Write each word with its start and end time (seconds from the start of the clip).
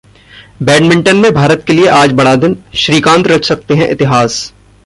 badminton 0.63 1.15
में 1.15 1.33
भारत 1.33 1.63
के 1.67 1.73
लिए 1.73 1.87
आज 1.87 2.11
बड़ा 2.11 2.35
दिन, 2.35 2.55
श्रीकांत 2.75 3.27
रच 3.27 3.45
सकते 3.45 3.73
हैं 3.73 3.89
इतिहास 3.89 4.53